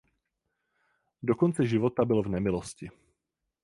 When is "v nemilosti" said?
2.23-2.89